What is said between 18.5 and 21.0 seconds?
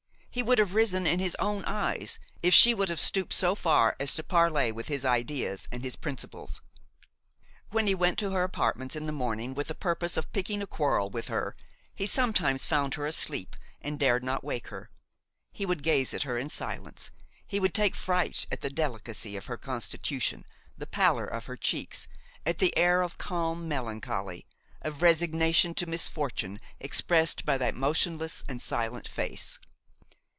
at the delicacy of her constitution, the